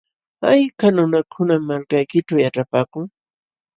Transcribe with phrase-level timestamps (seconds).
[0.43, 3.05] ¿Hayka nunakunam malkaykićhu yaćhapaakun?